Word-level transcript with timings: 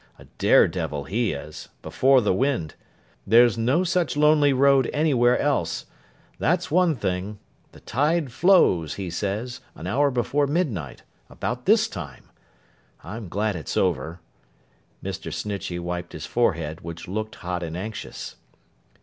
—a 0.17 0.25
dare 0.39 0.67
devil 0.67 1.03
he 1.03 1.31
is—before 1.31 2.21
the 2.21 2.33
wind. 2.33 2.73
There's 3.27 3.55
no 3.55 3.83
such 3.83 4.17
lonely 4.17 4.51
road 4.51 4.89
anywhere 4.91 5.37
else. 5.37 5.85
That's 6.39 6.71
one 6.71 6.95
thing. 6.95 7.37
The 7.71 7.81
tide 7.81 8.31
flows, 8.31 8.95
he 8.95 9.11
says, 9.11 9.61
an 9.75 9.85
hour 9.85 10.09
before 10.09 10.47
midnight—about 10.47 11.65
this 11.67 11.87
time. 11.87 12.31
I'm 13.03 13.29
glad 13.29 13.55
it's 13.55 13.77
over.' 13.77 14.19
Mr. 15.03 15.31
Snitchey 15.31 15.77
wiped 15.77 16.13
his 16.13 16.25
forehead, 16.25 16.81
which 16.81 17.07
looked 17.07 17.35
hot 17.35 17.61
and 17.61 17.77
anxious. 17.77 18.37